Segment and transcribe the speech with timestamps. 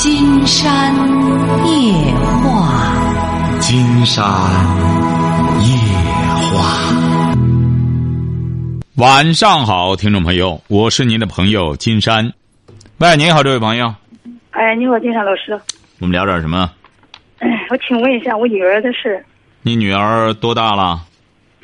[0.00, 0.94] 金山
[1.66, 1.92] 夜
[2.44, 4.24] 话，金山
[5.60, 5.74] 夜
[6.52, 6.94] 话。
[8.94, 12.32] 晚上好，听众朋友，我是您的朋友金山。
[12.98, 13.92] 喂，您好，这位朋友，
[14.52, 15.60] 哎，你好，金山老师。
[15.98, 16.70] 我们聊点什么？
[17.40, 19.26] 哎，我请问一下我女儿的事。
[19.62, 21.00] 你女儿多大了？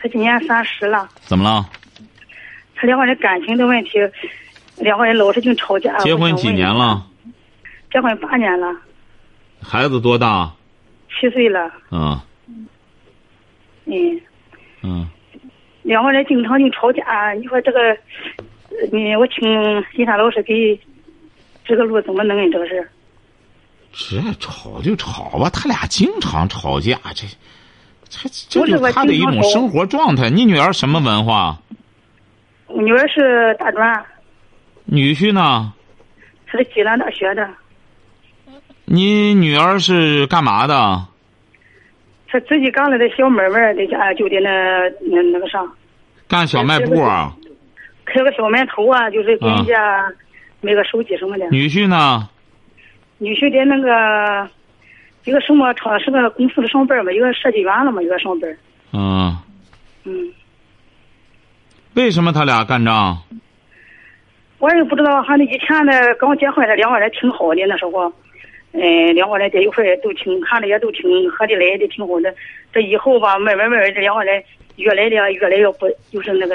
[0.03, 1.09] 她今年三十了。
[1.21, 1.64] 怎么了？
[2.75, 3.91] 她两个人感情的问题，
[4.79, 5.96] 两个人老是就吵架。
[5.98, 7.07] 结婚几年了？
[7.95, 8.67] 结婚八年了。
[9.63, 10.53] 孩子多大？
[11.09, 11.61] 七岁了。
[11.91, 12.25] 啊。
[13.87, 14.21] 嗯。
[14.82, 15.09] 嗯。
[15.85, 17.96] 两个人经常就吵架，你说这个，
[18.91, 19.45] 你我请
[19.95, 20.77] 金山老师给
[21.65, 22.91] 指个路，怎么弄这个事儿？
[23.93, 27.25] 这吵就吵吧，他俩经常吵架，这，
[28.09, 30.29] 这这就他的一种生活状态。
[30.31, 31.57] 你女儿什么文化？
[32.67, 34.05] 我女儿是大专。
[34.84, 35.73] 女婿呢？
[36.45, 37.48] 他是济南大学的。
[38.87, 41.06] 你女儿是干嘛的？
[42.29, 44.51] 她自己干了个小买卖，在家就在那
[45.01, 45.65] 那那个啥。
[46.27, 47.35] 干小卖部啊。
[48.05, 50.13] 开个小面头啊，就是给人家
[50.61, 51.49] 买个手机什么的。
[51.51, 52.29] 女婿呢？
[53.19, 54.51] 女婿在那个
[55.25, 58.57] 一个什么厂，是个公司的上班嘛，一个设计员了嘛，一个上班。
[58.93, 59.39] 嗯。
[60.05, 60.33] 嗯。
[61.95, 63.17] 为什么他俩干仗？
[64.59, 68.13] 我也不知道，还那以前呢，刚结婚的两个人挺好的，那时候，
[68.75, 72.34] 嗯，两个人在一块都挺看着也都挺合得来的，挺好的。
[72.72, 74.42] 这以后吧，慢慢慢慢，这两个人
[74.77, 76.55] 越来的越来越不，就是那个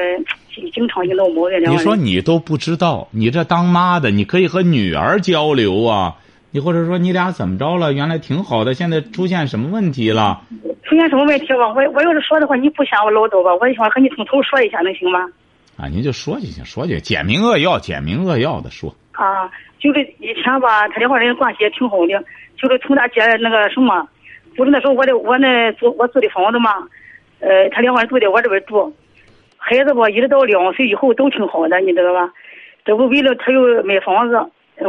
[0.74, 1.64] 经常就闹矛盾。
[1.72, 6.18] 你说你都不知道，你这当妈的，你可以和女儿交流啊。
[6.52, 7.94] 你或者说你俩怎么着了？
[7.94, 10.42] 原来挺好的，现在出现什么问题了？
[10.84, 11.70] 出现什么问题吧？
[11.70, 13.54] 我我要是说的话，你不嫌我唠叨吧？
[13.62, 15.20] 我想和你从头说一下，能行吗？
[15.78, 18.94] 啊，您就说就行，说就简明扼要，简明扼要的说。
[19.12, 19.50] 啊，
[19.80, 22.24] 就是以前吧，他两个人关系也挺好的，
[22.58, 24.08] 就是从他姐那个什么，
[24.58, 26.72] 就是那时候我的我那租我租的房子嘛，
[27.40, 28.94] 呃，他两个人住在我这边住，
[29.58, 32.30] 孩子吧，一直到两岁以后都挺好的，你知道吧？
[32.86, 34.38] 这不为了他又买房子。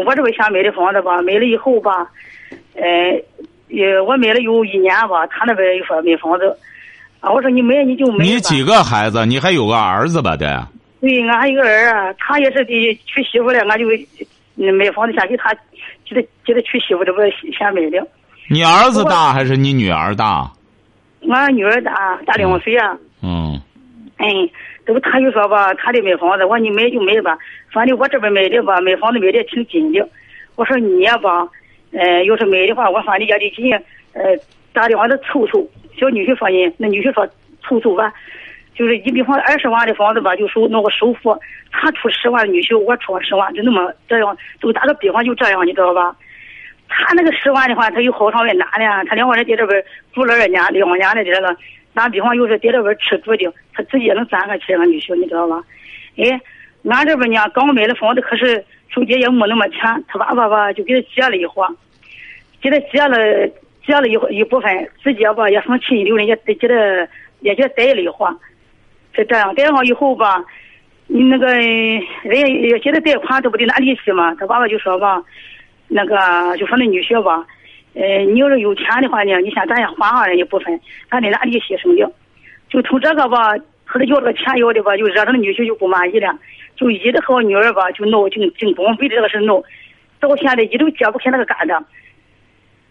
[0.07, 2.09] 我这边先买的房子吧，买了以后吧，
[2.75, 3.21] 呃，
[3.67, 6.57] 也我买了有一年吧，他那边又说买房子，
[7.19, 8.25] 啊，我说你买你就买。
[8.25, 9.27] 你几个孩子？
[9.27, 10.37] 你还有个儿子吧？
[10.37, 10.49] 对。
[11.01, 13.87] 对，俺还有个儿啊，他也是得娶媳妇了，俺就
[14.73, 15.55] 买房子先给他，
[16.05, 17.21] 给他给他娶媳妇，这不
[17.57, 18.05] 先买的。
[18.49, 20.51] 你儿子大还是你女儿大？
[21.21, 22.99] 我女儿大，大两岁啊。
[23.23, 23.61] 嗯。
[24.17, 24.27] 哎。
[24.87, 26.45] 这不他就说吧，他得买房子。
[26.45, 27.39] 我说你买就买吧，
[27.71, 30.09] 反正我这边买的吧，买房子买的挺紧的。
[30.57, 31.47] 我说你呀吧，
[31.93, 33.73] 呃，要是买的话，我反正也得进，
[34.15, 34.35] 呃，
[34.73, 35.65] 打电话的凑凑。
[35.97, 37.29] 小女婿说呢，那女婿说
[37.63, 38.13] 凑凑吧，
[38.75, 41.39] 就是一比方二十万的房子吧，就收弄个首付，
[41.71, 46.15] 他出十万，女婿我出十万，就那么这样，就打个比方就这样，你知道吧？
[46.89, 49.05] 他那个十万的话，他有好长的哪呢？
[49.07, 51.57] 他两个人在这边住了二年、两年的这个。
[51.93, 55.61] 打比方，又是在这边吃住的，他自己也能攒个钱，俺女婿，你知道吧？
[56.17, 56.41] 哎，
[56.89, 61.67] 俺这边呢，刚买了房子，可是手姐也没那么钱，他爸爸吧就给他借了一伙，
[62.63, 63.19] 给他借了
[63.85, 66.75] 借了一一部分，自己吧也从亲戚留人，也给他
[67.41, 68.33] 也给他贷了一伙，
[69.13, 69.55] 是这样。
[69.55, 70.45] 贷上以后吧，
[71.07, 72.01] 你那个人
[72.33, 74.35] 家现在贷款，都不得拿利息嘛？
[74.37, 75.23] 他爸爸就说吧，
[75.89, 77.47] 那个就说那女婿吧。
[77.95, 82.11] 呃，你要是有钱的话呢，你先咱先还上人一部分，咱得拿利息什么的。
[82.69, 83.55] 就从这个吧，
[83.85, 86.33] 和他要这个钱要的吧，就惹着那女婿就不满意了，
[86.77, 89.61] 就一直和我女儿吧就闹，就就光为这个事闹，
[90.21, 91.83] 到现在一直解不开那个疙瘩。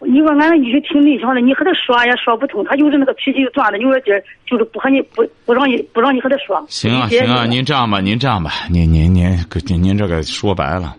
[0.06, 6.64] 你说俺那女婿挺内向的，你和他说也说不通，他就是那个脾气就转的，你说今儿就是不和你不不让你不让你和他说。
[6.68, 10.94] 行啊行啊，您这样吧，您这样吧，您您您您您这个说白了，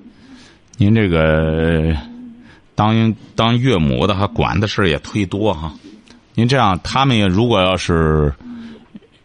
[0.77, 1.95] 您这个。
[2.73, 5.71] 当当岳母的还管的事也忒多哈，
[6.33, 8.33] 您这样，他们也如果要是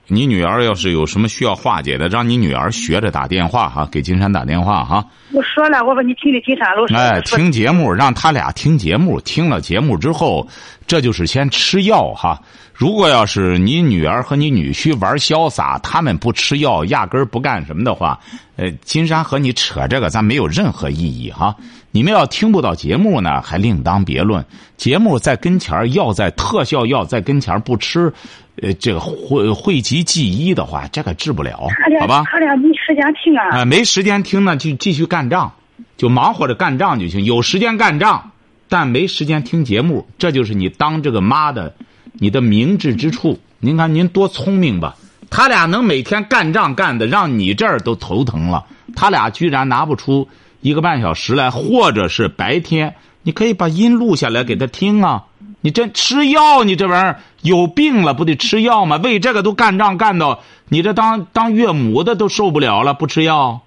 [0.09, 5.05] 你女儿要是有什么需要化解的，让你女儿学着打电话哈，给金山打电话哈。
[5.33, 6.95] 我说了，我说你听的金山老师。
[6.95, 10.47] 哎，听节目，让他俩听节目，听了节目之后，
[10.87, 12.41] 这就是先吃药哈。
[12.73, 18.21] 如果要是你女儿和你女婿玩潇洒，他们不吃药，压根儿不干什么的话，
[18.57, 21.57] 呃，金山和你扯这个，咱没有任何意义哈。
[21.91, 24.45] 你们要听不到节目呢，还另当别论。
[24.77, 28.13] 节目在跟前儿，药在特效药在跟前儿不吃，
[28.61, 31.69] 呃，这个讳讳疾忌医的话，这个治不了，
[31.99, 32.25] 好吧？
[32.31, 33.61] 他俩没时间听啊。
[33.61, 35.51] 啊，没时间听呢，就继续干仗，
[35.97, 37.25] 就忙活着干仗就行。
[37.25, 38.33] 有时间干仗，
[38.69, 41.75] 但没时间听节目，这就是你当这个妈的。
[42.19, 44.97] 你的明智之处，您看您多聪明吧？
[45.29, 48.65] 他俩能每天干仗干的，让你这儿都头疼了。
[48.95, 50.29] 他俩居然拿不出
[50.63, 55.25] 一个半小时来，或者是白天，你可以把音录下来给他听啊。
[55.61, 58.97] 你这吃药，你这玩意儿有病了，不得吃药吗？
[58.97, 63.61] 为这个都干仗干到你这当当岳母的都受不了了，不吃药，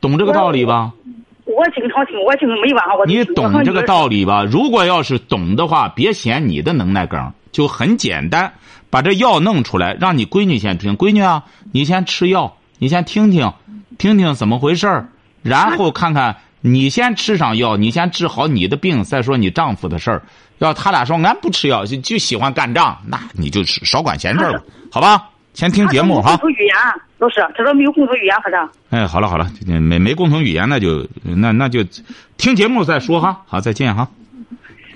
[0.00, 0.92] 懂这个道理吧？
[1.44, 4.44] 我经常听，我听没办法，我你懂这个道理吧？
[4.44, 8.52] 如果要是懂的话，别嫌你的能耐梗，就很简单，
[8.90, 10.96] 把这药弄出来，让你闺女先听。
[10.96, 13.52] 闺女啊，你先吃药，你先听听，
[13.98, 15.08] 听听怎么回事儿，
[15.42, 20.22] 然后看看你先吃上药，你先治好你的病，再说你丈夫的事儿。
[20.58, 24.62] 要他俩说俺不吃药，就就喜欢干仗，那你就少管闲事吧，
[24.92, 25.28] 好吧？
[25.54, 26.36] 先听节目哈。
[26.36, 26.74] 共同语言，
[27.18, 28.68] 老师，他说没有共同语言，和尚。
[28.90, 31.84] 哎，好了好了，没没共同语言，那就那那就
[32.36, 33.42] 听节目再说哈。
[33.46, 34.08] 好，再见哈。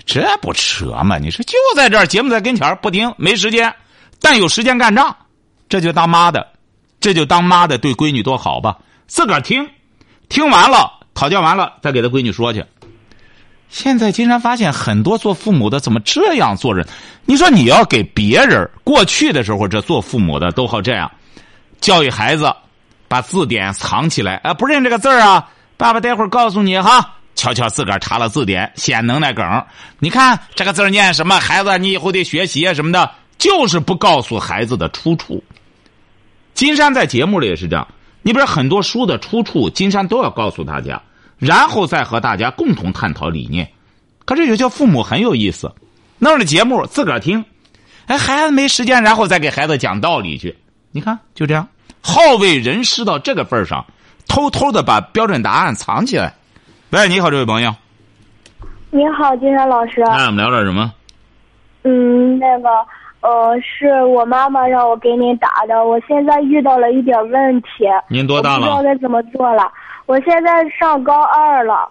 [0.06, 1.19] 这不扯吗？
[1.19, 3.75] 你说就在这儿，节目在跟前儿，不听没时间，
[4.20, 5.14] 但有时间干仗，
[5.69, 6.47] 这就当妈的，
[7.00, 8.79] 这就当妈的对闺女多好吧？
[9.06, 9.69] 自个儿听，
[10.29, 12.64] 听完了讨教完了，再给他闺女说去。
[13.69, 16.87] 现在经常发现很多做父母的怎么这样做人？
[17.25, 21.11] 你说你要给别人，过去的时候这做父母的都好这样，
[21.81, 22.51] 教育孩子，
[23.09, 27.13] 把字典藏起来，啊，不认这个字啊，爸爸待会儿告诉你哈。
[27.35, 29.45] 悄悄自个儿查了字典，显能耐梗。
[29.99, 31.39] 你看这个字念什么？
[31.39, 35.45] 孩子，你以后得学习啊什么的，就是不告诉孩子的出处。
[36.55, 37.87] 金山在节目里也是这样，
[38.23, 41.03] 你比如很多书的出处，金山都要告诉大家。
[41.38, 43.69] 然后再和大家共同探讨理念，
[44.25, 45.73] 可是有些父母很有意思，
[46.19, 47.44] 弄了节目自个儿听，
[48.06, 50.56] 哎，孩子没时间，然后再给孩子讲道理去。
[50.93, 51.69] 你看，就这样，
[52.00, 53.85] 好为人师到这个份上，
[54.27, 56.33] 偷偷的把标准答案藏起来。
[56.91, 57.75] 喂，你好，这位朋友。
[58.91, 60.00] 你好，金山老师。
[60.06, 60.91] 那我们聊点什么？
[61.83, 62.69] 嗯，那个，
[63.21, 65.85] 呃，是我妈妈让我给您打的。
[65.85, 67.85] 我现在遇到了一点问题。
[68.09, 68.61] 您多大了？
[68.61, 69.71] 不知道该怎么做了。
[70.06, 71.88] 我现在上高二了。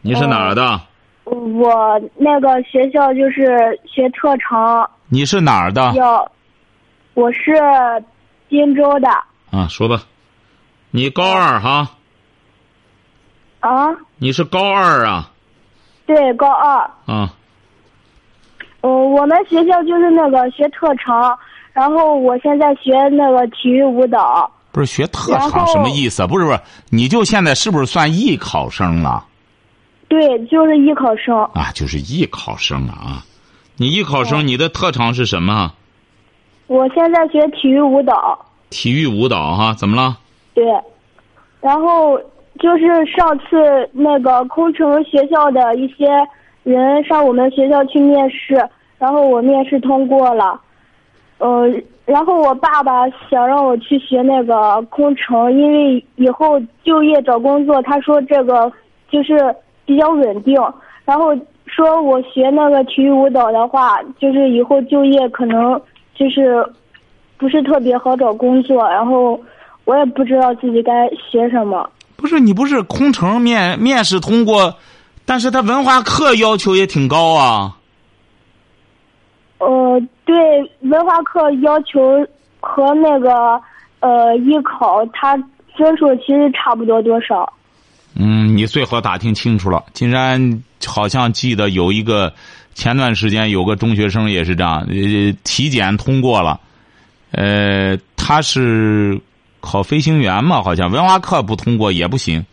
[0.00, 0.80] 你是哪儿的？
[1.24, 4.88] 我那个学校就是学特长。
[5.08, 5.92] 你是哪儿的？
[5.94, 6.30] 有，
[7.14, 7.52] 我是
[8.48, 9.08] 滨州的。
[9.50, 10.00] 啊，说吧，
[10.92, 11.90] 你高二哈？
[13.60, 13.88] 啊？
[14.18, 15.28] 你是高二啊？
[16.06, 16.78] 对，高二。
[17.06, 17.34] 啊。
[18.82, 21.36] 嗯，我们学校就是那个学特长，
[21.72, 24.48] 然后我现在学那个体育舞蹈。
[24.76, 26.26] 不是学特长什么意思？
[26.26, 29.24] 不是不是，你就现在是不是算艺考生了？
[30.06, 31.34] 对，就是艺考生。
[31.54, 33.24] 啊，就是艺考生啊！
[33.78, 35.72] 你艺考生，你的特长是什么？
[36.66, 38.38] 我现在学体育舞蹈。
[38.68, 40.18] 体育舞蹈哈，怎么了？
[40.52, 40.62] 对，
[41.62, 42.18] 然后
[42.60, 46.06] 就是上次那个空乘学校的一些
[46.64, 48.62] 人上我们学校去面试，
[48.98, 50.60] 然后我面试通过了，
[51.38, 51.82] 嗯。
[52.06, 58.72] 然后我爸爸想让我去学那个空乘，因为以后就业找工作，他说这个
[59.10, 59.54] 就是
[59.84, 60.54] 比较稳定。
[61.04, 61.36] 然后
[61.66, 65.80] 说我学那个体育舞蹈的话，就是以后就业可能
[66.14, 66.64] 就是
[67.36, 68.88] 不是特别好找工作。
[68.88, 69.40] 然后
[69.84, 71.90] 我也不知道自己该学什么。
[72.16, 74.76] 不是你不是空乘面面试通过，
[75.24, 77.76] 但是他文化课要求也挺高啊。
[79.58, 80.34] 呃，对，
[80.80, 82.00] 文化课要求
[82.60, 83.60] 和那个
[84.00, 85.36] 呃艺考，它
[85.76, 87.50] 分数其实差不多多少？
[88.14, 89.84] 嗯，你最好打听清楚了。
[89.92, 92.32] 金山好像记得有一个
[92.74, 96.60] 前段时间有个中学生也是这样，呃，体检通过了，
[97.30, 99.20] 呃，他是
[99.60, 102.44] 考飞行员嘛，好像文化课不通过也不行，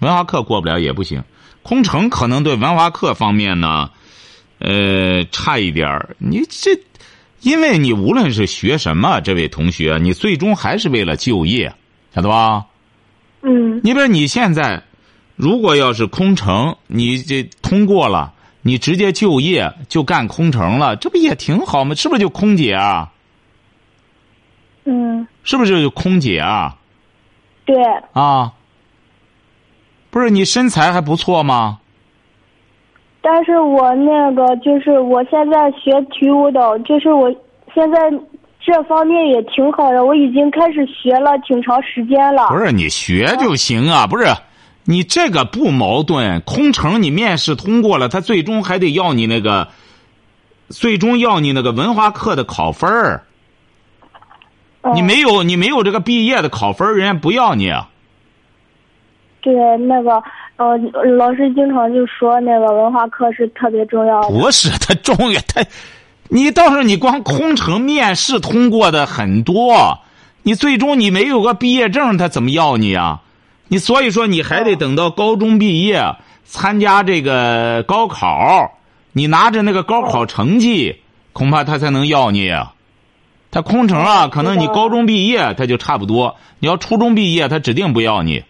[0.00, 1.22] 文化课过不了也不行，
[1.62, 3.90] 空乘可能对文化课方面呢。
[4.60, 6.78] 呃，差一点儿，你这，
[7.40, 11.74] 因为你无论是学什么，这位同学，你最终还是为了就业，
[12.14, 12.66] 晓得吧？
[13.40, 13.80] 嗯。
[13.82, 14.82] 你比如你现在，
[15.34, 21.94] 如果要是空乘，你这通过了，你直接就业就干空乘了，这不也挺好吗？
[21.94, 23.10] 是不是就空姐啊？
[24.84, 25.26] 嗯。
[25.42, 26.76] 是不是就空姐啊？
[27.64, 27.74] 对。
[28.12, 28.52] 啊。
[30.10, 31.79] 不是你身材还不错吗？
[33.22, 37.30] 但是我那个就是我现在学体育舞蹈，就是我
[37.74, 37.98] 现在
[38.58, 42.48] 这方面也挺好的，我已经开始学了挺长时间了。
[42.48, 44.24] 不是你学就行啊，不是
[44.84, 46.40] 你这个不矛盾。
[46.40, 49.68] 空乘你面试通过了，他最终还得要你那个，
[50.68, 53.22] 最终要你那个文化课的考分儿。
[54.94, 57.70] 你没有你没有这个毕业的考分，人家不要你。
[59.42, 60.22] 对，那个。
[60.60, 60.76] 呃，
[61.16, 64.28] 老师经常就说那个文化课是特别重要的。
[64.28, 65.64] 不是他重要，他，
[66.28, 70.00] 你到时候你光空乘面试通过的很多，
[70.42, 73.22] 你最终你没有个毕业证，他怎么要你啊？
[73.68, 78.72] 你所以说你还得等到高中毕业，参加这个高考，
[79.14, 80.96] 你拿着那个高考成绩，
[81.32, 82.52] 恐怕他才能要你。
[83.50, 88.44] 他空乘啊，可能你高中毕业他就差不多，你要初中毕业他指定不要你。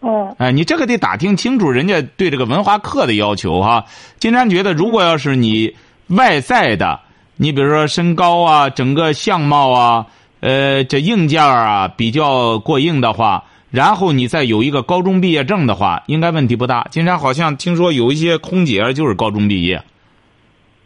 [0.00, 3.84] 哦哎，你这个得打听清楚人家对这个文化课的要求哈。
[4.20, 5.74] 金山觉得，如果要是你
[6.06, 7.00] 外在的，
[7.36, 10.06] 你比如说身高啊，整个相貌啊，
[10.40, 16.86] 呃，这硬件啊比较过硬的话，然后你再有一个高中毕业证的话，应该问题不大。
[16.92, 19.82] 金山好像听说有一些空姐就是高中毕业，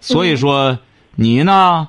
[0.01, 0.79] 所以说
[1.17, 1.89] 你呢，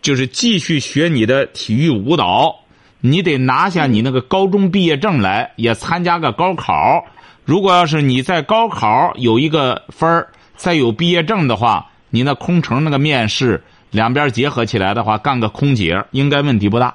[0.00, 2.60] 就是继续学你的体育舞蹈。
[3.00, 7.04] 你得拿下你那个高中毕业证来，也参加个高考。
[7.44, 16.94] 如果要是你在高考有一个分儿，再有毕业证的话，你那空乘那个面试两边结合起来的话，干个空姐应该问题不大。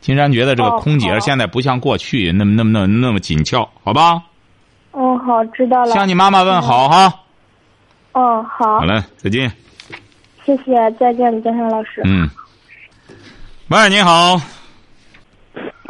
[0.00, 4.22] 金山觉得这个哦空姐现在不像过去那么那么那么那么紧俏，好吧？
[4.92, 5.92] 嗯，好，知道了。
[5.92, 7.20] 向你妈妈问好哈。
[8.12, 9.50] 嗯，好好，嘞，再见。
[10.44, 12.02] 谢谢，再见，金山老师。
[12.04, 12.28] 嗯。
[13.68, 14.40] 喂，你好，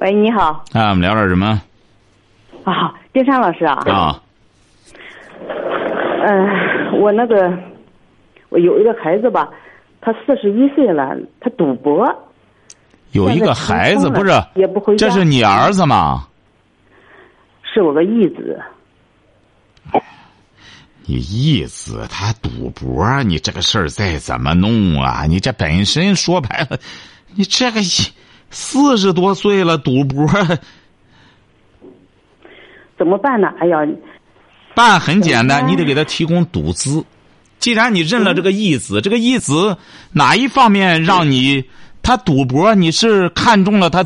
[0.03, 1.63] 喂，你好啊，我们聊点什么
[2.65, 3.75] 啊，金山老师啊。
[3.87, 4.21] 啊？
[6.27, 7.57] 嗯、我那个，
[8.49, 9.49] 我有一个孩子吧，
[10.01, 12.05] 他四十一岁了，他赌博。
[13.13, 14.33] 有一个孩子不是？
[14.57, 15.07] 也不回家。
[15.07, 16.27] 这是你儿子吗？
[17.63, 18.61] 是我个义子。
[21.05, 25.27] 你义子他赌博，你这个事儿再怎么弄啊？
[25.29, 26.81] 你这本身说白了，
[27.37, 27.81] 你这个
[28.53, 30.25] 四十多岁了赌博，
[32.97, 33.53] 怎么办呢？
[33.59, 33.79] 哎呀，
[34.75, 37.05] 办很简单，你得给他提供赌资。
[37.59, 39.77] 既然你认了这个义子，这个义子
[40.13, 41.65] 哪一方面让你
[42.03, 42.75] 他赌博？
[42.75, 44.05] 你是看中了他，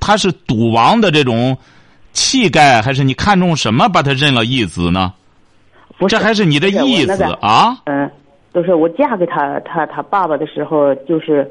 [0.00, 1.58] 他是赌王的这种
[2.12, 5.12] 气概，还是你看中什么把他认了义子呢？
[5.98, 7.76] 不是，这还是你的义子那个啊？
[7.84, 8.10] 嗯，
[8.54, 11.50] 就是我嫁给他他他爸爸的时候，就是，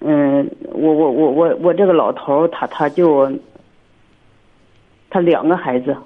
[0.00, 3.30] 嗯，我我我我我这个老头儿他他就，
[5.10, 5.96] 他两个孩子，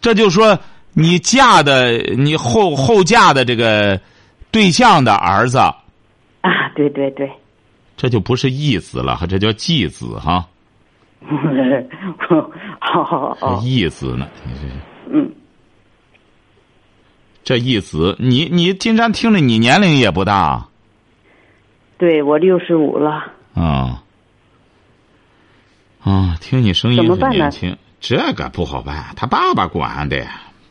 [0.00, 0.58] 这就说
[0.94, 4.00] 你嫁的你后后嫁的这个
[4.50, 5.74] 对象的儿子，啊，
[6.74, 7.30] 对对对，
[7.96, 10.46] 这就不是义子了，这叫继子哈，
[12.78, 14.26] 好 好好，义子呢？
[14.46, 14.68] 你这
[15.10, 15.32] 嗯，
[17.42, 20.66] 这义子，你你金山听着，你年龄也不大
[21.98, 24.02] 对我六十五了，啊。
[26.02, 30.22] 啊，听你声音很年轻，这个不好办，他爸爸管的，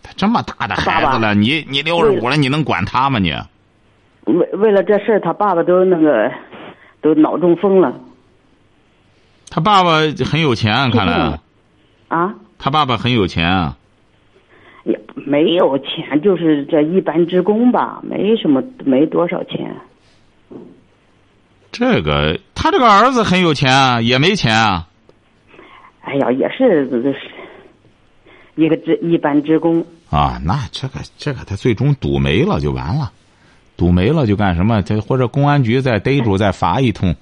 [0.04, 1.18] 他这么大的孩子爸爸。
[1.18, 3.34] 了，你你六十五了，你能管他吗你？
[4.26, 6.32] 为为了这事儿，他爸爸都那个
[7.02, 8.00] 都脑中风了。
[9.50, 11.18] 他爸爸很有钱啊，看来。
[11.18, 11.40] 嗯。
[12.20, 13.48] 啊，他爸爸很有钱。
[13.50, 13.78] 啊。
[14.84, 19.76] 也没有钱，就是这一般职工吧，没什么，没多少钱。
[21.72, 24.88] 这个他这个儿子很有钱啊，也没钱啊。
[26.00, 27.14] 哎呀，也是是
[28.56, 33.12] 一个职一般职工，啊，那这个这个他最终赌没了就完了，
[33.76, 34.82] 赌没了就干什么？
[34.82, 37.14] 他或者公安局再逮住再罚一通。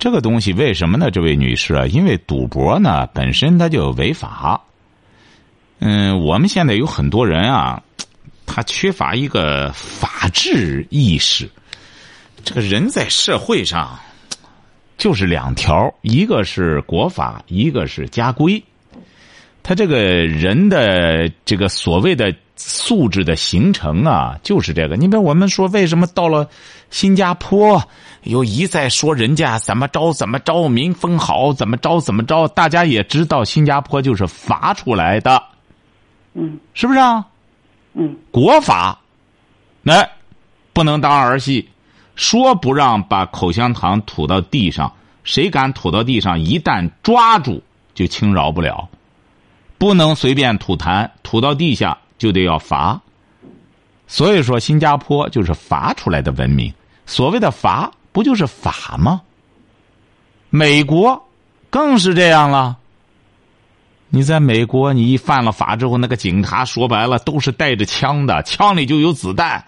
[0.00, 1.12] 这个东西为什么呢？
[1.12, 4.60] 这位女士啊，因为赌博呢本身它就违法。
[5.78, 7.80] 嗯，我们现在有很多人啊，
[8.46, 11.48] 他缺乏一个法治意识。
[12.42, 13.96] 这个人在社会上
[14.96, 18.62] 就是两条，一个是国法，一个是家规。
[19.62, 24.96] 他这个人的这个所谓的素质的形成啊，就是这个。
[24.96, 26.48] 你比如我们说，为什么到了
[26.88, 27.82] 新加坡
[28.22, 32.46] 又一再说人家怎么着怎么着民风好，怎么着怎么着？
[32.48, 35.42] 大家也知道，新加坡就是罚出来的，
[36.34, 37.26] 嗯是不是啊？
[37.94, 38.96] 嗯国法，
[39.82, 40.08] 来，
[40.72, 41.68] 不能当儿戏，
[42.16, 44.92] 说不让把口香糖吐到地上，
[45.22, 47.62] 谁敢吐到地上，一旦抓住
[47.94, 48.88] 就轻饶不了。
[49.78, 52.98] 不能随便吐痰，吐到地下就得要罚。
[54.06, 56.72] 所以说，新加坡就是罚出来的文明。
[57.04, 59.20] 所谓的罚，不就是法吗？
[60.48, 61.28] 美国
[61.68, 62.78] 更是这样了。
[64.08, 69.62] 你在美国，你一犯了法之后，那个警察说白了都是带着枪的，枪里就有子弹。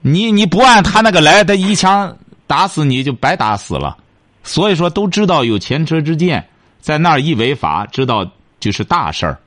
[0.00, 3.96] 你你不按他那个来，他一枪打死你就白打死了。
[4.42, 6.48] 所以说，都知道有前车之鉴，
[6.80, 9.38] 在那儿一违法，知道就是大事儿。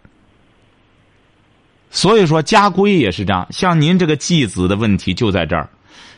[1.90, 3.48] 所以说，家规也是这样。
[3.52, 5.70] 像您这个继子的问题就在这儿。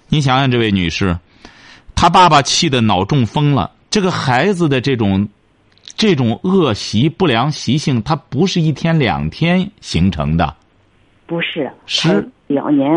[0.10, 1.18] 你想想，这位女士，
[1.96, 5.28] 她爸爸气得脑中风了，这个孩子的这种。
[5.98, 10.56] 这种恶习、不良习性，它不是一天两天形成的。
[11.28, 12.90] 不是，是他两年。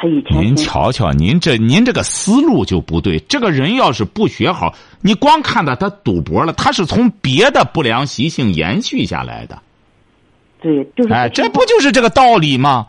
[0.00, 3.18] 他以前您瞧瞧，您这您这个思路就不对。
[3.28, 9.60] 这个人要是不学好，你光看到他赌博了，他是从别的不良习性延续下来的。
[10.62, 12.86] 对，就是哎，这不就是这个道理吗？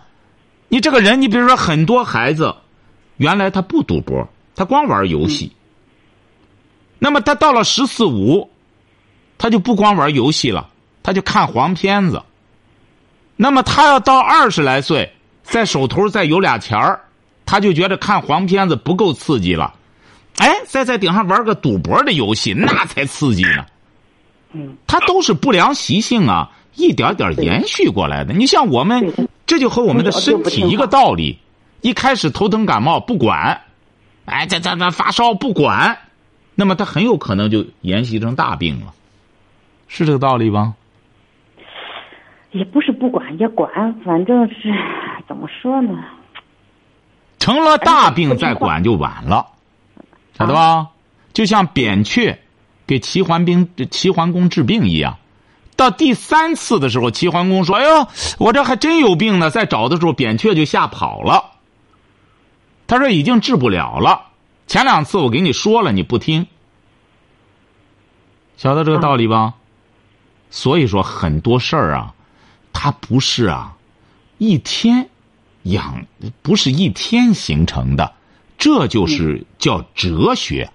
[0.69, 2.55] 你这个人，你比如说很多孩子，
[3.17, 4.25] 原来他不赌博，
[4.55, 5.51] 他光玩游戏。
[6.97, 8.49] 那么他到了十四五，
[9.37, 10.69] 他就不光玩游戏了，
[11.03, 12.23] 他就看黄片子。
[13.35, 15.11] 那么他要到二十来岁，
[15.51, 17.01] 在手头再有俩钱儿，
[17.46, 19.74] 他就觉得看黄片子不够刺激了，
[20.38, 23.65] 哎，再在顶上玩个赌博的游戏，那才刺激呢。
[24.53, 28.34] 嗯，他都是不良习性啊，一点点延续过来的。
[28.34, 29.13] 你像我们，
[29.46, 31.38] 这就和我们的身体一个道理。
[31.81, 33.60] 一开始头疼感冒不管，
[34.25, 35.98] 哎，这这这发烧不管，
[36.55, 38.93] 那么他很有可能就延续成大病了，
[39.88, 40.74] 是这个道理吧？
[42.51, 43.70] 也不是不管也管，
[44.03, 44.74] 反正是
[45.27, 46.03] 怎么说呢？
[47.39, 49.48] 成了大病再管就晚了，
[50.38, 50.89] 晓得吧？
[51.34, 52.38] 就像扁鹊
[52.86, 55.17] 给齐桓兵、齐桓公治病一样，
[55.77, 61.51] 到第三次的时候，齐桓公说：“哎呦，我这还真有病呢。”再找的时候，扁鹊就吓跑了。
[62.86, 64.24] 他说：“已经治不了了。
[64.67, 66.46] 前两次我给你说了，你不听，
[68.58, 69.53] 晓得这个道理吧？
[70.50, 72.13] 所以说，很多事儿啊，
[72.73, 73.75] 它不是啊，
[74.37, 75.09] 一天
[75.63, 76.05] 养
[76.41, 78.13] 不是一天形成的，
[78.57, 80.69] 这就是叫哲学。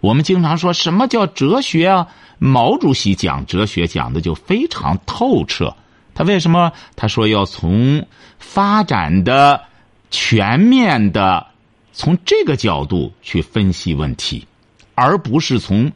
[0.00, 2.08] 我们经常说什么叫哲学啊？
[2.38, 5.74] 毛主席讲哲学讲的就非常透彻。
[6.14, 8.06] 他为什么他说要从
[8.38, 9.62] 发展的、
[10.10, 11.46] 全面的，
[11.92, 14.46] 从这个角度去分析问题，
[14.94, 15.90] 而不是从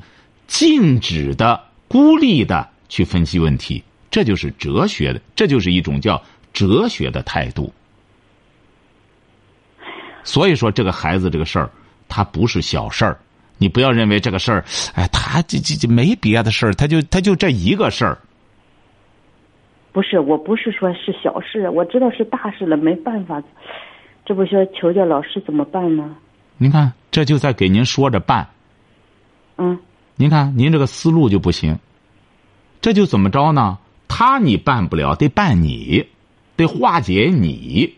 [0.49, 3.85] 静止的、孤立的去分析问题？
[4.13, 7.73] 这就是哲学的，这就是一种叫哲学的态度。
[10.23, 11.69] 所以说，这个孩子这个事儿，
[12.09, 13.19] 他不是小事儿。
[13.57, 18.19] 你不要认为这个事儿，哎，他这这这没别的事儿，他就他就这一个事儿。
[19.93, 23.43] 不是，我不是说是小事，我知道是大事了，没办法。
[24.27, 26.15] 这不说求教老师怎么办呢？
[26.59, 28.47] 您看，这就在给您说着办。
[29.57, 29.79] 嗯，
[30.17, 31.79] 您看，您这个思路就不行。
[32.81, 33.79] 这就怎么着呢？
[34.15, 36.07] 他你办不了，得办你，
[36.55, 37.95] 得化解你。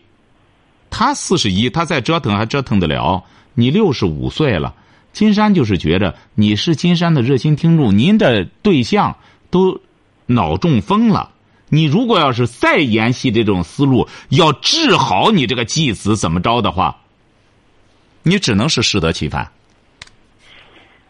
[0.89, 3.21] 他四十一，他再折腾还折腾得了？
[3.53, 4.73] 你六十五岁了，
[5.11, 9.17] 金山就是觉着你是金山的热心听众，您的对象
[9.49, 9.81] 都
[10.25, 11.31] 脑中风了。
[11.67, 16.95] 你如果要是再延续这种思路，要治好你这个继子怎么着的话，
[18.23, 19.51] 你只能是适得其反。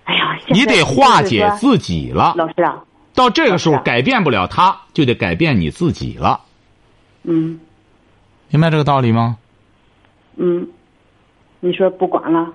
[0.05, 2.33] 哎呀，你得化解自己了。
[2.35, 2.81] 老师啊，
[3.15, 6.41] 到这个时候改变不了他，就得改变你自己了。
[7.23, 7.59] 嗯
[8.49, 9.37] 明白这个道理吗？
[10.35, 10.67] 嗯，
[11.61, 12.53] 你说不管了，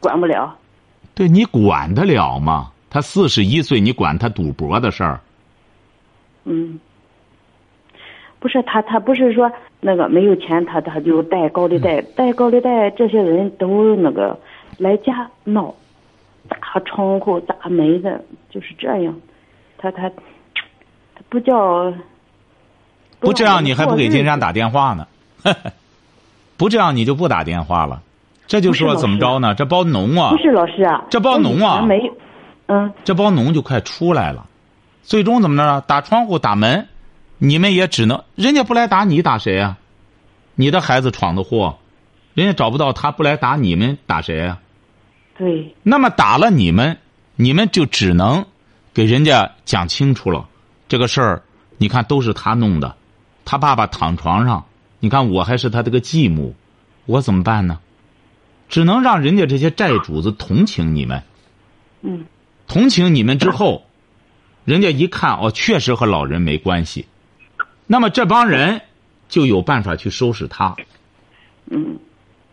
[0.00, 0.56] 管不了。
[1.14, 2.70] 对你管得了吗？
[2.88, 5.20] 他四十一岁，你管他赌博的事儿？
[6.44, 6.80] 嗯，
[8.38, 14.38] 不是他，他不是说那个没有钱，他他就贷高利贷，贷高利贷，这些人都那个
[14.78, 15.74] 来家闹，
[16.48, 19.14] 砸窗户、砸门的，就是这样。
[19.76, 21.92] 他他他不叫
[23.20, 24.52] 不这样，你还不给金山打？
[24.52, 25.06] 电话呢？
[26.56, 28.02] 不这样，你就不打电话了。
[28.46, 29.54] 这就说怎么着呢？
[29.54, 32.16] 这包农啊不，是老师啊，这包农啊没有，
[32.66, 34.46] 嗯，这包农就快出来了。
[35.02, 35.80] 最终怎么着？
[35.82, 36.88] 打窗户、打门，
[37.38, 39.76] 你们也只能人家不来打你，打谁啊？
[40.54, 41.78] 你的孩子闯的祸，
[42.34, 44.58] 人家找不到他，不来打你们，打谁啊？
[45.38, 46.98] 对，那么打了你们，
[47.36, 48.44] 你们就只能
[48.92, 50.48] 给人家讲清楚了。
[50.88, 51.42] 这个事儿，
[51.76, 52.96] 你看都是他弄的，
[53.44, 54.66] 他爸爸躺床上，
[54.98, 56.56] 你看我还是他这个继母，
[57.06, 57.78] 我怎么办呢？
[58.68, 61.22] 只能让人家这些债主子同情你们，
[62.02, 62.26] 嗯
[62.66, 63.86] 同情你们之后，
[64.64, 67.06] 人家一看哦，确实和老人没关系，
[67.86, 68.82] 那么这帮人
[69.28, 70.76] 就有办法去收拾他。
[71.70, 71.98] 嗯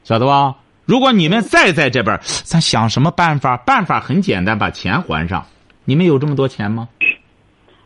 [0.04, 0.56] 晓得吧？
[0.86, 3.58] 如果你们再在这边，咱想什么办法？
[3.58, 5.46] 办法很简单，把钱还上。
[5.84, 6.88] 你们有这么多钱吗？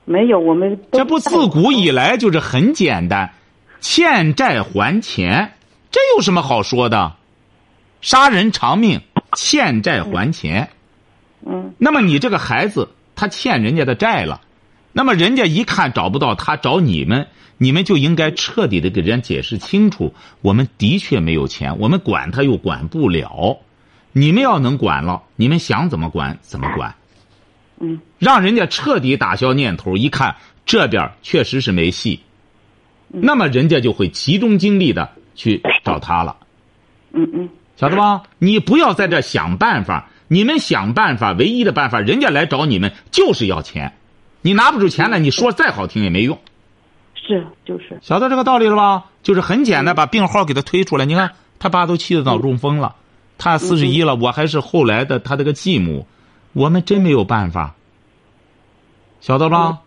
[0.06, 3.32] 没有，我们这不自古以来就是很简单，
[3.80, 5.54] 欠债还钱，
[5.92, 7.14] 这有什么好说的？
[8.02, 9.02] 杀人偿命，
[9.38, 10.70] 欠债还钱。
[11.46, 14.42] 嗯那么你这个孩子他欠人家的债了，
[15.00, 23.60] 那么人家一看找不到他，找你们，你们就应该彻底的给人家解释清楚，我们的确没有钱，我们管他又管不了，
[24.12, 26.94] 你们要能管了，你们想怎么管怎么管，
[27.80, 28.02] 嗯。
[28.18, 30.36] 让人家彻底打消念头，一看
[30.66, 32.20] 这边确实是没戏，
[33.08, 36.36] 那么人家就会集中精力的去找他了，
[37.14, 37.50] 嗯嗯。
[37.78, 38.24] 晓得吧？
[38.38, 43.94] 你不要在这想办法，你们想办法，唯一的办法，人家来找你们就是要钱，
[44.42, 46.40] 你拿不出钱来，你说再好听也没用，
[47.14, 48.00] 是就是。
[48.02, 49.06] 晓得这个道理了吧？
[49.22, 51.06] 就是很简单，把病号给他推出来。
[51.06, 52.96] 你看他爸都气得脑中风了，
[53.38, 56.08] 他四十一了，我还是后来的他这个继母，
[56.54, 57.76] 我们真没有办法，
[59.20, 59.80] 晓得吧？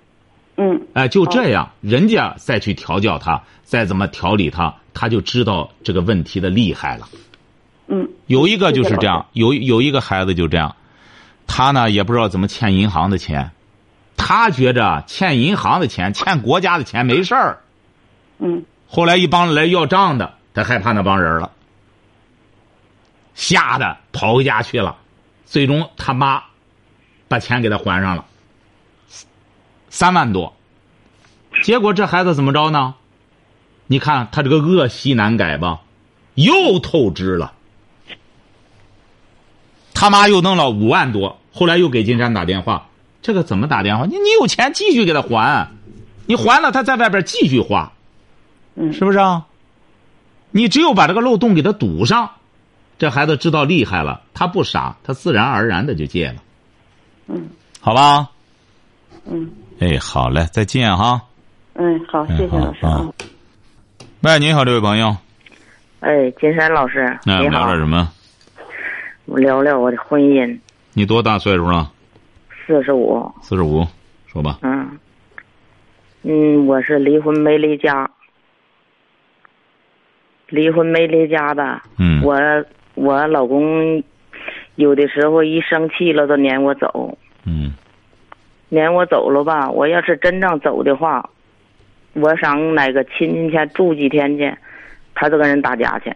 [0.57, 0.83] 嗯。
[0.93, 7.09] 哎，就这样，人家再去调教他，再怎么调理他，他就知道这个问题的厉害了。
[7.87, 8.07] 嗯。
[8.27, 10.77] 有一个就是这样，有有一个孩子就这样，
[11.47, 13.51] 他呢也不知道怎么欠银行的钱，
[14.25, 17.59] 他觉着欠银行的钱、欠国家的钱没事儿。
[18.39, 21.51] 嗯后来一帮人来要账的，他害怕那帮人了，
[23.35, 24.97] 吓得跑回家去了。
[25.45, 26.45] 最终他妈
[27.27, 28.25] 把钱给他还上了，
[29.91, 30.55] 三万多。
[31.65, 32.95] 结果这孩子怎么着呢？
[33.89, 35.81] 你看他这个恶习难改吧，
[36.35, 37.55] 又透支了。
[39.95, 42.87] 他妈又弄了五万多，后来又给金山打电话，
[43.23, 44.05] 这个怎么打电话？
[44.05, 45.69] 你你有钱继续给他还，
[46.27, 47.93] 你还了他在外边继续花。
[48.75, 49.47] 嗯是不是啊？
[50.51, 52.31] 你只有把这个漏洞给他堵上，
[52.99, 56.35] 这孩子知道厉害了，他不傻，他自然而然的就戒了，
[57.29, 57.49] 嗯
[57.81, 58.29] 好吧？
[59.25, 61.23] 嗯哎，好嘞，再见哈。
[61.75, 63.07] 嗯好，谢谢老师啊。
[64.23, 65.17] 喂，你好，这位朋友，
[66.01, 68.11] 哎，金山老师，那我们聊点，什么？
[69.27, 70.59] 我聊聊我的婚姻，
[70.95, 71.92] 你多大岁数了？
[72.73, 73.87] 四十五，四十五，
[74.27, 74.59] 说吧。
[74.63, 74.99] 嗯，
[76.23, 78.11] 嗯，我是离婚没离家，
[80.49, 82.23] 离婚没离家吧，嗯。
[82.25, 82.35] 我
[82.95, 84.03] 我老公
[84.77, 87.75] 有的时候一生气了都撵我走，嗯。
[88.71, 91.29] 撵我走了吧，我要是真正走的话，
[92.15, 94.51] 我上哪个亲戚家住几天去，
[95.15, 96.11] 他就跟人打架去。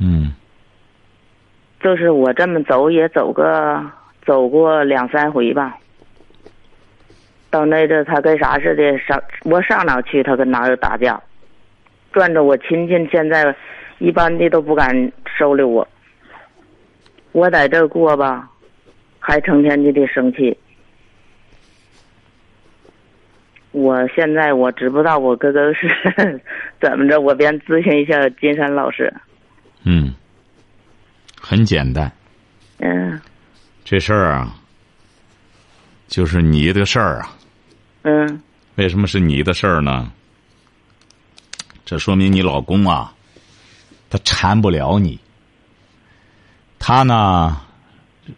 [0.00, 0.34] 嗯。
[1.80, 3.80] 就是我这么走也走个
[4.30, 5.76] 走过两三回吧。
[7.50, 11.20] 到那阵他跟啥似的上我上哪去，他跟哪儿打架，
[12.12, 13.52] 转着我亲戚现在
[13.98, 15.88] 一般的都不敢收留我。
[17.32, 18.48] 我在这过吧，
[19.18, 20.56] 还成天就得生气。
[23.72, 25.88] 我现在我知不道我哥哥是
[26.80, 29.12] 怎么着，我便咨询一下金山老师。
[29.84, 30.14] 嗯，
[31.36, 32.12] 很简单，
[32.78, 33.20] 嗯
[33.90, 34.54] 这事儿啊，
[36.06, 37.36] 就是你的事儿啊。
[38.02, 38.40] 嗯
[38.76, 40.12] 为什么是你的事儿呢？
[41.84, 43.12] 这说明你老公啊，
[44.08, 45.18] 他缠不了你。
[46.78, 47.60] 他呢，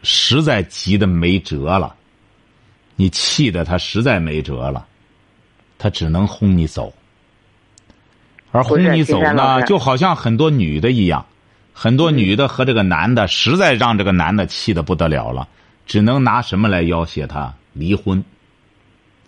[0.02, 1.94] 实在急的没辙了，
[2.96, 4.86] 你气的他实在没辙了，
[5.76, 6.90] 他只能轰你走。
[8.52, 11.26] 而轰你走呢，就好像很多女的一样，
[11.72, 15.48] 很多女的和这个男的实在让这个男的气的不得了了，
[15.86, 18.22] 只能拿什么来要挟他离婚，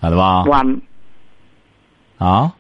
[0.01, 0.45] 晓得吧？
[0.45, 2.53] 我啊，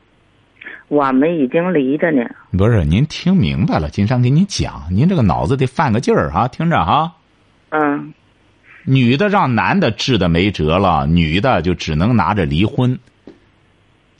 [0.89, 2.23] 我们已经离着呢。
[2.57, 7.13] 不是，您听明白了，金山给你讲，您这个脑子得犯个劲儿哈，听着哈。
[7.71, 8.13] 嗯
[8.87, 12.99] 女的让男的治的没辙了，女的就只能拿着离婚，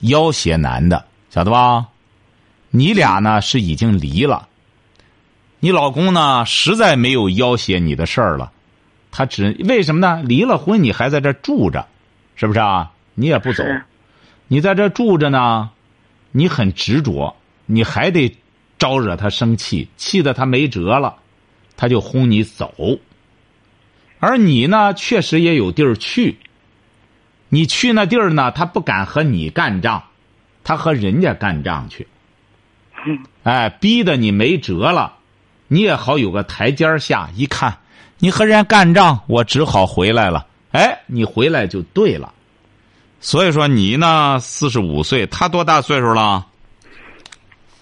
[0.01, 1.89] 要挟男的，晓得吧？
[2.71, 4.49] 你俩呢是已经离了，
[5.65, 8.53] 你老公呢实在没有要挟你的事儿了，
[9.11, 10.23] 他只为什么呢？
[10.23, 11.87] 离了婚你还在这住着，
[12.37, 12.93] 是不是啊？
[13.15, 13.65] 你也不走，
[14.47, 15.71] 你在这住着呢，
[16.33, 18.37] 你很执着，你还得
[18.77, 21.17] 招惹他生气，气得他没辙了，
[21.79, 22.99] 他就轰你走。
[24.19, 26.37] 而你呢，确实也有地儿去。
[27.49, 30.03] 你去那地儿呢，他不敢和你干仗，
[30.63, 32.07] 他和人家干仗去。
[33.45, 35.15] 哎，逼得你没辙了，
[35.69, 37.29] 你也好有个台阶下。
[37.35, 37.77] 一看
[38.19, 40.47] 你和人家干仗，我只好回来了。
[40.73, 42.33] 哎，你回来就对了。
[43.21, 46.47] 所以说你呢，四十五岁，他多大岁数了？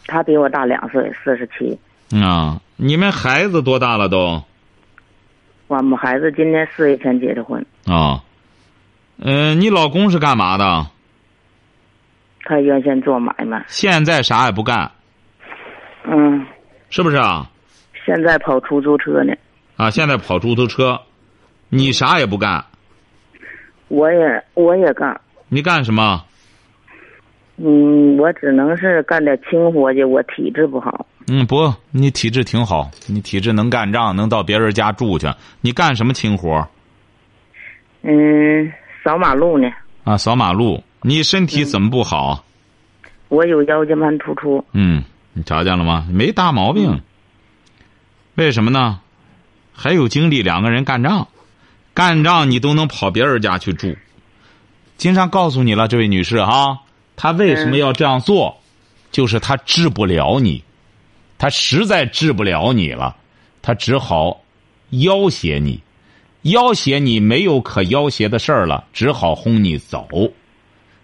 [0.07, 1.79] 他比我大两岁，四十七。
[2.21, 4.43] 啊，你们孩子多大了都？
[5.69, 8.23] 我们孩子今年四月前结的婚，啊，
[9.17, 10.87] 嗯、你老公是干嘛的？
[12.45, 14.91] 他原先做买卖，现在啥也不干，
[16.05, 16.47] 嗯，
[16.91, 17.49] 是不是啊？
[18.05, 19.33] 现在跑出租车呢。
[19.77, 21.01] 啊，现在跑出租车，
[21.69, 22.65] 你啥也不干，
[23.89, 26.25] 我也我也干，你干什么？
[27.57, 31.07] 嗯，我只能是干点轻活去，我体质不好。
[31.29, 35.29] 嗯，不，你体质挺好，你体质能干仗，能到别人家住去。
[35.61, 36.67] 你干什么轻活？
[38.03, 38.73] 嗯，
[39.05, 39.69] 扫马路呢。
[40.05, 40.83] 啊，扫马路。
[41.03, 42.45] 你身体怎么不好？
[43.29, 44.65] 我有腰间盘突出。
[44.73, 46.07] 嗯，你瞧见了吗？
[46.13, 47.01] 没大毛病。
[48.35, 49.01] 为什么呢？
[49.73, 51.29] 还有精力两个人干仗，
[51.95, 53.97] 干仗你都能跑别人家去住。
[54.97, 56.81] 金山告诉你了，这位女士哈，
[57.17, 58.59] 他为什么要这样做？
[59.11, 60.63] 就是他治不了你，
[61.37, 63.17] 他实在治不了你了，
[63.61, 64.41] 他只好
[64.91, 65.83] 要挟你，
[66.43, 70.09] 要挟你没有可要挟的事儿了，只好轰你走。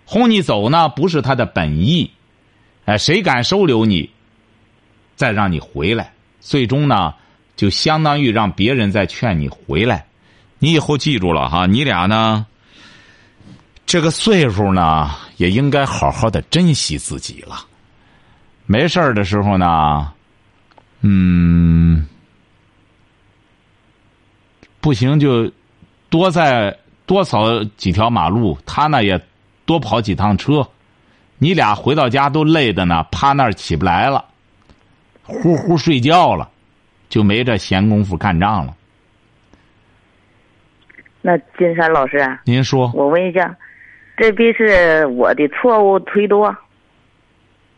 [0.06, 2.10] 轰你走呢，不是他的本意。
[2.86, 4.08] 哎，谁敢收留你，
[5.16, 7.14] 再让你回来，最终呢，
[7.56, 10.06] 就相当于让别人再劝你回来。
[10.58, 12.46] 你以后记住了哈，你俩呢，
[13.86, 17.64] 这个岁数呢，也应该好好的珍惜自己了。
[18.66, 20.12] 没事儿的时候呢，
[21.00, 22.06] 嗯，
[24.80, 25.50] 不行就
[26.10, 29.20] 多再多扫几条马路，他呢也
[29.64, 30.68] 多跑几趟车。
[31.38, 34.24] 你俩回到家都累的呢，趴那儿起不来了，
[35.28, 36.50] 呼呼睡觉了，
[37.08, 38.74] 就没这闲工夫干仗了。
[41.20, 43.54] 那金山老师，您说，我问一下，
[44.16, 46.56] 这必是我的错误忒多？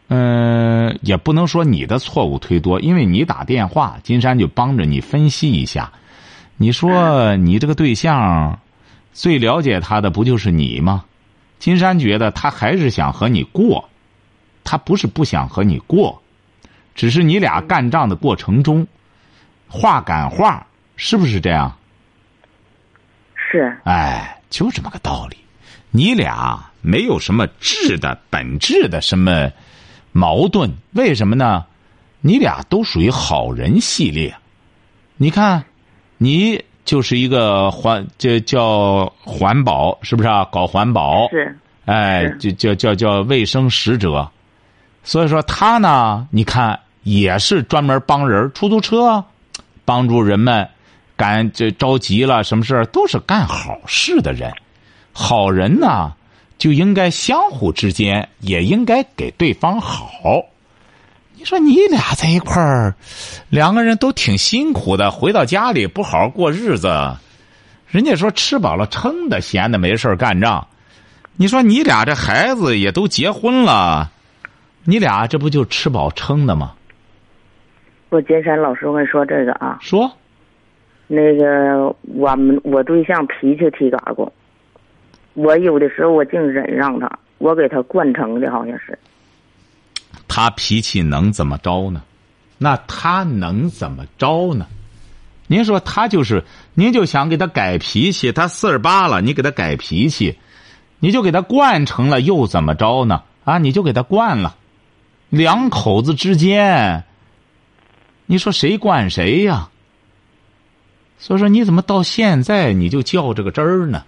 [0.09, 5.93] 嗯，也不能说你的错误忒多，因为你打电话，金山就帮着你分析一下。
[6.57, 8.59] 你说你这个对象
[9.13, 11.05] 最了解他的不就是你吗？
[11.59, 13.89] 金山觉得他还是想和你过，
[14.63, 16.23] 他不是不想和你过，
[16.94, 18.87] 只是你俩干仗的过程中，
[19.68, 21.76] 话赶话，是不是这样？
[23.35, 23.76] 是。
[23.85, 25.37] 哎，就这么个道理。
[25.90, 29.50] 你俩没有什么质的本质的什么。
[30.12, 31.64] 矛盾为什么呢？
[32.20, 34.35] 你俩都属于好人系列，
[35.16, 35.64] 你看，
[36.18, 40.44] 你就是一个环，这叫环保，是不是啊？
[40.50, 44.29] 搞环保是，哎，就叫叫叫卫生使者。
[45.03, 49.25] 所以说他呢，你看也是专门帮人，出租车，
[49.85, 50.69] 帮助人们
[51.17, 54.53] 赶这着急了，什么事都是干好事的人，
[55.13, 56.13] 好人呢。
[56.59, 60.43] 就应该相互之间也应该给对方好。
[61.35, 62.95] 你说你俩在一块儿，
[63.49, 67.17] 两个人都挺辛苦的，回到家里不好好过日子，
[67.87, 70.67] 人家说吃饱了撑的，闲的没事干仗。
[71.35, 74.11] 你说你俩这孩子也都结婚了，
[74.85, 76.73] 你俩这不就吃饱撑的吗？
[78.09, 80.11] 我金山老师，我跟你说这个啊，说，
[81.07, 84.33] 那个我们我对象脾气挺嘎过。
[85.35, 88.99] 我有的时候我净忍让他，我给他惯成的，好像是。
[90.27, 92.03] 他脾气能怎么着呢？
[92.59, 94.66] 那他能怎么着呢？
[95.47, 96.43] 您说他就是，
[96.75, 100.37] 您就想给他改脾气，他四十八了，你给他改脾气，
[100.99, 103.23] 你就给他惯成了，又怎么着呢？
[103.45, 104.57] 啊，你就给他惯了，
[105.31, 107.05] 两口子之间，
[108.27, 109.71] 你说谁惯谁呀？
[111.19, 114.05] 所以说，你怎么到现在你就较这个真儿呢？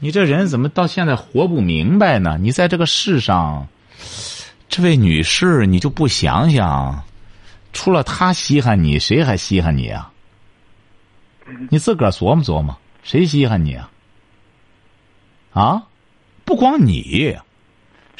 [0.00, 2.36] 你这人怎么到现在活不明白呢？
[2.40, 3.68] 你在这个世上，
[4.68, 7.04] 这位女士，你就不想想，
[7.72, 10.12] 除了他稀罕你，谁还稀罕你啊？
[11.70, 13.90] 你自个儿琢磨琢磨，谁稀罕你啊？
[15.52, 15.82] 啊，
[16.44, 17.36] 不光你，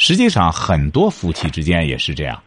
[0.02, 2.42] 实际上很多夫妻之间也是这样。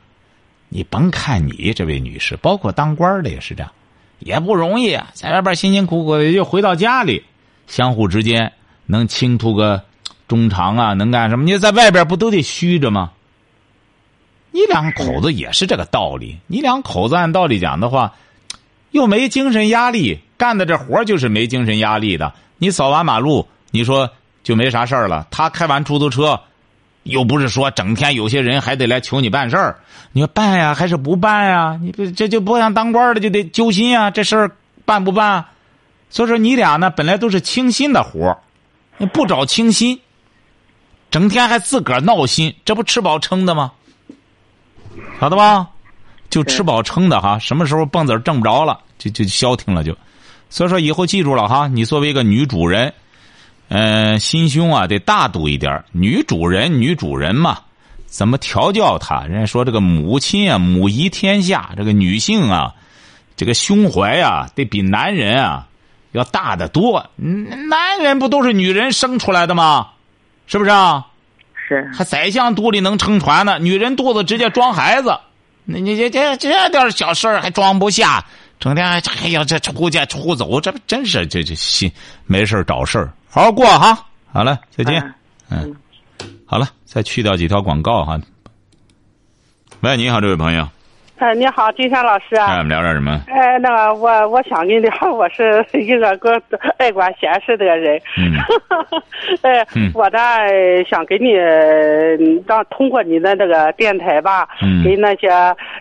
[0.67, 3.71] 你甭看你这位女士，包括当官的也是这样，
[4.19, 7.23] 也不容易，在外边辛辛苦苦的，又回到家里，
[7.65, 8.51] 相互之间。
[8.87, 9.81] 能倾吐个
[10.27, 10.93] 衷肠啊？
[10.95, 11.45] 能干什么？
[11.45, 13.13] 你在外边不都得虚着吗？
[14.51, 16.37] 你两口子也是这个道理。
[16.47, 18.15] 你两口子按道理讲的话，
[18.91, 22.33] 又没精神压力，干的这活就是没精神压力的。
[22.57, 24.09] 你扫完马路，你说
[24.43, 25.25] 就没啥事儿了。
[25.31, 26.37] 他开完出租车，
[27.05, 29.79] 又不是说整天有些人还得来求你办事儿。
[30.11, 31.79] 你说办呀，还是不办呀？
[31.81, 34.09] 你这这就不像当官的就得揪心啊？
[34.11, 34.51] 这事儿
[34.85, 35.45] 办不办？
[36.09, 38.37] 所以说你俩呢，本来都是清心的活儿。
[38.97, 39.99] 你不找清心，
[41.11, 43.71] 整天还自个儿闹心，这不吃饱撑的吗？
[45.19, 45.67] 晓得吧？
[46.29, 49.95] 就吃饱撑的哈，什么时候蹦子挣不着了，就就消停了就。
[50.49, 52.93] 所以说以后记住了哈，你作为一个女主人，
[53.67, 55.83] 嗯，心胸啊得大度一点。
[55.91, 57.59] 女主人，女主人嘛，
[58.05, 59.25] 怎么调教她？
[59.25, 61.71] 人家说这个母亲啊，母仪天下。
[61.75, 62.73] 这个女性啊，
[63.35, 65.67] 这个胸怀啊，得比男人啊。
[66.11, 69.89] 要大得多，男人不都是女人生出来的吗？
[70.47, 71.05] 是不是啊？
[71.67, 71.91] 是。
[71.93, 75.19] 还宰相肚里能撑船呢，女人肚子直接装孩子。
[75.65, 78.23] 那你这这这点小事儿还装不下，
[78.61, 81.91] 整天还还要这出去出走，这不真是这这心
[82.27, 83.11] 没事找事儿。
[83.35, 83.93] 好好过哈。
[84.31, 85.01] 好了，再见。
[85.51, 85.75] 嗯嗯，
[86.47, 88.17] 好了，再去掉几条广告哈。
[89.81, 90.65] 喂，你好，这位朋友，
[91.19, 92.57] 哎，你好，金山老师哎，我啊。
[92.59, 93.21] 们聊点什么？
[93.27, 96.41] 哎，那个我我想跟你聊， 我是一个个
[96.77, 98.01] 爱管闲事的人。
[98.17, 98.31] 嗯
[99.43, 100.17] 哎，嗯我呢
[100.89, 101.33] 想给你
[102.47, 105.27] 让通过你的那个电台吧，嗯给那些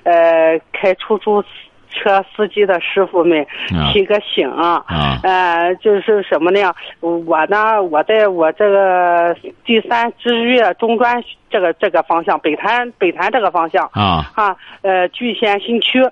[0.02, 1.40] 呃开出租
[1.94, 3.40] 车司机的师傅们
[3.74, 3.92] 啊。
[3.92, 4.50] 提个醒。
[4.50, 4.84] 啊。
[5.22, 6.60] 呃，就是什么呢？
[7.00, 13.88] 我呢，我在我这个第三支越中专这个这个方向，北潭北潭这个方向。
[13.92, 14.30] 啊。
[14.34, 16.02] 啊，呃，聚贤新区，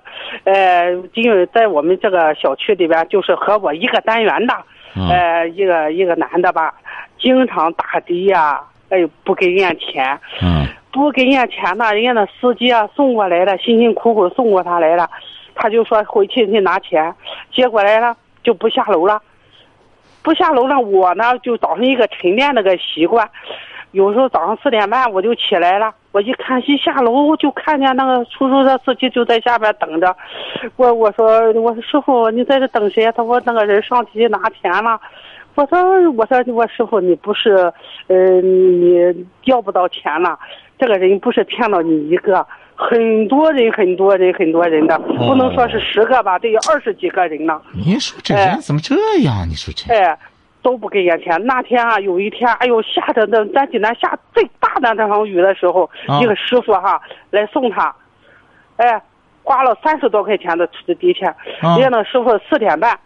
[0.45, 4.53] 呃，因为在我们这个小区里边，就是和我一个单元的，
[4.95, 6.73] 嗯呃，一个一个男的吧，
[7.19, 15.09] 经常打的呀，哎呦，不给人家钱，嗯不给人家钱呢，人家那司机啊送过来了，辛辛苦苦送过他来了，
[15.55, 17.13] 他就说回去去拿钱，
[17.51, 19.21] 结果来了就不下楼了，
[20.21, 23.29] 不下楼了，我呢就早上一个晨练那个习惯，
[23.91, 30.15] 有时候早上四点半我就起来了，我一看一下楼就看见那个出租车司机就在下边等着，
[30.75, 33.11] 我我说我说师傅你在这等谁？
[33.11, 34.99] 他说那个人上去拿钱了。
[35.55, 35.79] 我说
[36.13, 37.71] 我说我师傅你不是，
[38.07, 40.39] 呃你要不到钱了，
[40.79, 42.43] 这个人不是骗了你一个，
[42.89, 47.61] 很多人很多人很多人的，不能说是十个吧，得有二十几个人呢。
[47.73, 48.93] 你说这人怎么这
[49.23, 49.47] 样？
[49.49, 50.17] 你说这哎，
[50.61, 51.41] 都不给人钱。
[51.45, 57.95] 那天啊，有一天，哎呦，下着那咱济南下最大的那场雨的时候，啊一个师傅哈来送他，
[58.75, 59.01] 哎，
[59.43, 61.29] 花了三十多块钱的的钱，
[61.61, 62.99] 啊人家那师傅四点半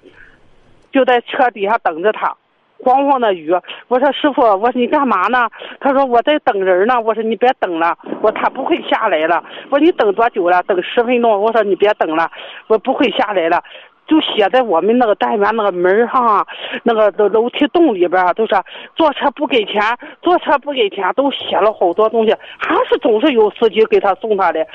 [0.91, 2.35] 就在车底下等着他。
[2.79, 3.51] 慌慌的雨，
[3.87, 5.49] 我说师傅，我说你干嘛呢？
[5.79, 6.99] 他说我在等人呢。
[7.01, 9.43] 我说你别等了，我他不会下来了。
[9.69, 10.61] 我说你等多久了？
[10.63, 11.41] 等十分钟。
[11.41, 12.29] 我说你别等了，
[12.67, 13.63] 我不会下来了。
[14.07, 16.47] 就写在我们那个单元那个门上啊，
[16.83, 18.55] 那个楼楼梯洞里边啊，都是
[18.95, 19.81] 坐车不给钱，
[20.21, 24.65] 坐车不给钱，都写了好多东西，还是总是有司机给他送他的。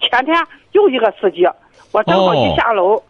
[0.00, 0.36] 前天
[0.70, 1.44] 又一个司机，
[1.92, 3.02] 我正好一下楼。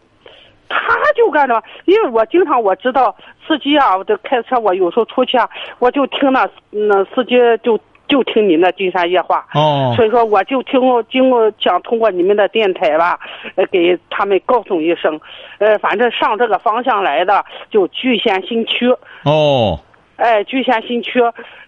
[0.68, 3.14] 他就干着，因为我经常我知道
[3.46, 5.48] 司机啊，我这开车我有时候出去啊，
[5.78, 9.92] 我就听那那司机就就听你那金山夜话，哦。
[9.96, 13.18] 所以说我就听过经过想通过你们的电台吧，
[13.56, 15.20] 呃，给他们告诉一声，
[15.58, 18.88] 呃，反正上这个方向来的就聚贤新区，
[19.24, 19.78] 哦，
[20.16, 21.20] 哎，聚贤新区，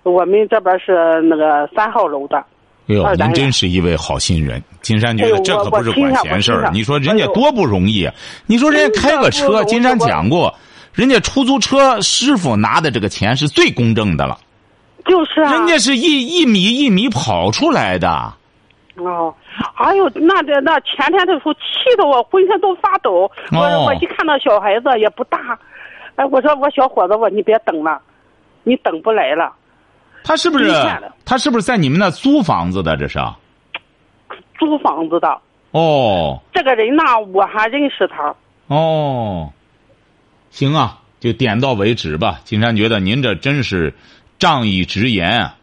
[0.03, 2.45] 我们这边是那个三号楼的。
[2.89, 4.63] 哎呦，您真是一位好心人。
[4.81, 6.71] 金山觉得这可不是管闲事儿。
[6.73, 8.15] 你说人家多不容易啊！
[8.47, 10.55] 你说人家开个车，金山讲过，
[10.95, 14.39] 人家出租车师傅拿的这个钱是最公正的了，
[15.05, 18.09] 就是啊，人家是一一米一米跑出来的。
[18.97, 19.35] 哦，
[19.77, 21.61] 哎呦，那这那前天的时候气
[21.99, 23.31] 得我浑身都发抖。
[23.53, 25.59] 我、哦我一看到小孩子也不大，
[26.17, 28.01] 哎，我说我小伙子，我你别等了，
[28.65, 29.53] 你等不来了。
[30.29, 30.71] 他是不是
[31.25, 32.95] 他是不是在你们那租房子的？
[32.99, 33.19] 这是
[34.59, 38.35] 租房子的哦这个人呢，我还认识他。
[38.67, 39.51] 哦，
[40.51, 42.41] 行啊，就点到为止吧。
[42.45, 43.95] 金山觉得您这真是
[44.39, 45.57] 仗义直言啊，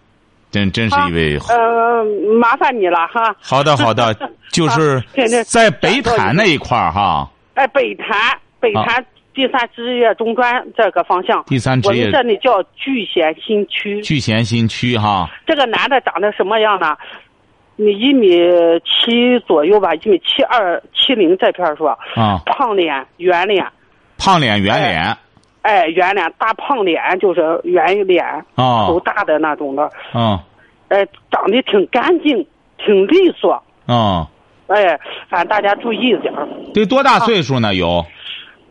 [0.49, 1.59] 真真是一位嗯。
[1.59, 2.03] 呃，
[2.39, 3.35] 麻烦你了哈。
[3.39, 4.17] 好的，好的，
[4.51, 4.99] 就是
[5.45, 7.29] 在北坦那一块儿哈。
[7.53, 11.39] 哎，北潭，北潭第三职业中专这个方向。
[11.39, 14.01] 啊第三职业我们这里叫聚贤新区。
[14.01, 16.95] 聚贤新区哈，这个男的长得什么样呢？
[17.75, 18.29] 你一米
[18.85, 21.89] 七左右吧，一米七二七零这片儿说。
[22.15, 23.67] 啊，胖脸、圆脸，
[24.17, 25.17] 胖脸圆脸
[25.63, 28.23] 哎，圆脸大胖脸就是圆脸，
[28.55, 30.39] 啊头大的那种的，嗯
[30.87, 33.51] 哎，长得挺干净，挺利索，
[33.87, 34.29] 啊，
[34.67, 36.47] 哎，反正大家注意一点儿。
[36.73, 37.73] 得多大岁数呢？
[37.73, 38.05] 有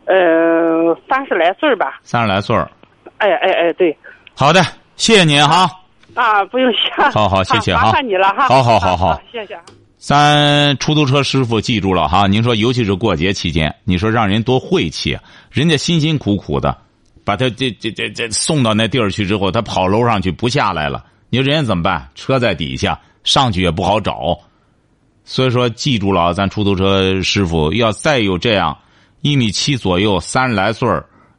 [0.05, 2.69] 呃，三十来岁儿吧，三十来岁儿。
[3.17, 3.97] 哎哎哎，对，
[4.35, 4.61] 好的，
[4.95, 5.69] 谢谢您哈。
[6.13, 9.57] 啊，不用谢，好好谢谢啊哈麻烦你了哈，好好好好啊谢谢。
[9.97, 15.23] 咱出租车师傅记住了哈，您说尤其是过节期间，你说让人多晦气啊！
[15.51, 16.77] 人家辛辛苦苦的
[17.23, 22.07] 把他这这这这送到那地儿去之后，他跑楼上去不下来了，你说人家怎么办？
[22.13, 24.37] 车在底下，上去也不好找。
[25.23, 28.77] 所以说，记住了啊，咱出租车师傅要再有这样
[29.25, 30.87] 一米七左右、三十来岁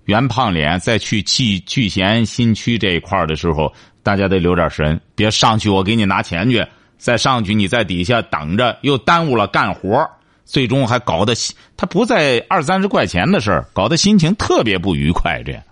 [0.07, 3.73] 圆胖脸，再去聚聚贤新区这一块的时候，
[4.03, 6.67] 大家得留点神，别上去我给你拿钱去。
[6.99, 10.05] 再上去，你在底下等着，又耽误了干活
[10.45, 11.33] 最终还搞得
[11.77, 15.41] 他不在二三十块钱的事，搞得心情特别不愉快。
[15.47, 15.63] 这样。